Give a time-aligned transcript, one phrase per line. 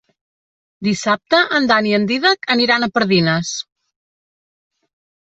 [0.87, 3.55] Dissabte en Dan i en Dídac aniran a Pardines.